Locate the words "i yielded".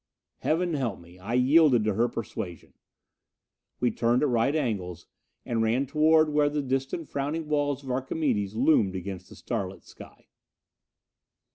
1.19-1.83